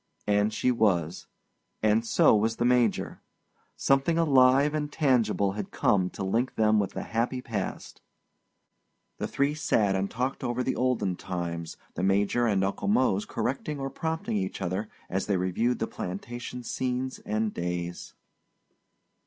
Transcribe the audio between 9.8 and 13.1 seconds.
and talked over the olden times, the Major and Uncle